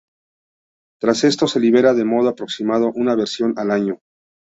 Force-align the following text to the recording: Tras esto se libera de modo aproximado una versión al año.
Tras 0.99 1.23
esto 1.25 1.45
se 1.45 1.59
libera 1.59 1.93
de 1.93 2.05
modo 2.05 2.29
aproximado 2.29 2.91
una 2.95 3.13
versión 3.15 3.53
al 3.59 3.69
año. 3.69 3.99